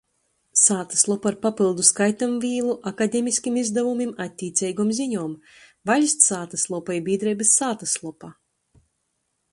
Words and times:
Sātyslopa 0.59 1.27
ar 1.31 1.35
papyldu 1.43 1.85
skaitamvīlu, 1.89 2.71
akademiskim 2.93 3.61
izdavumim, 3.63 4.15
attīceigom 4.25 4.89
ziņom. 5.01 5.37
Vaļsts 5.91 6.33
sātyslopa 6.33 7.01
i 7.01 7.07
bīdreibys 7.11 7.57
sātyslopa. 7.63 8.35